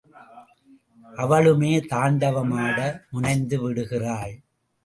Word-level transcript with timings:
அவளுமே 1.17 1.71
தாண்டவம் 1.87 2.53
ஆட 2.63 2.79
முனைந்து 3.11 3.59
விடுகிறாள். 3.61 4.35